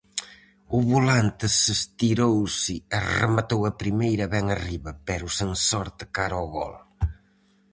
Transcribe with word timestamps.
O 0.77 0.79
Volantes 0.91 1.55
estirouse 1.77 2.75
e 2.95 2.97
rematou 3.17 3.61
a 3.65 3.75
primeira 3.81 4.25
ben 4.33 4.45
arriba, 4.57 4.91
pero 5.07 5.25
sen 5.37 5.51
sorte 5.69 6.03
cara 6.15 6.35
ao 6.39 6.47
gol. 6.57 6.73